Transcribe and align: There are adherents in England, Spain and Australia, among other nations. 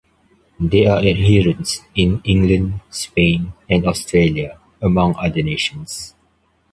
There 0.59 0.93
are 0.93 0.97
adherents 1.03 1.81
in 1.93 2.21
England, 2.23 2.81
Spain 2.89 3.53
and 3.69 3.85
Australia, 3.85 4.59
among 4.81 5.13
other 5.19 5.43
nations. 5.43 6.15